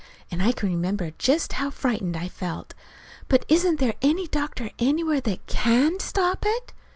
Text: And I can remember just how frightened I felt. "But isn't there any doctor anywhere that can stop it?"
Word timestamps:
And 0.31 0.41
I 0.41 0.51
can 0.51 0.67
remember 0.67 1.11
just 1.19 1.53
how 1.53 1.69
frightened 1.69 2.17
I 2.17 2.27
felt. 2.27 2.73
"But 3.27 3.45
isn't 3.47 3.79
there 3.79 3.93
any 4.01 4.25
doctor 4.25 4.71
anywhere 4.79 5.21
that 5.21 5.45
can 5.45 5.99
stop 5.99 6.39
it?" 6.43 6.73